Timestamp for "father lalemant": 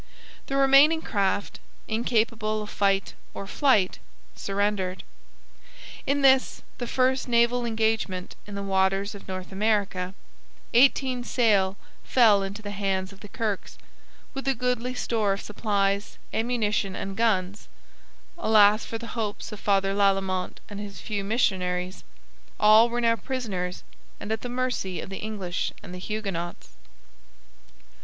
19.59-20.61